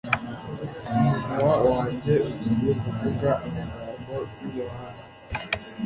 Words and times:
umunwa 0.93 1.51
wanjye 1.71 2.13
ugiye 2.29 2.71
kuvuga 2.81 3.29
amagambo 3.45 4.15
y'ubuhanga 4.37 5.01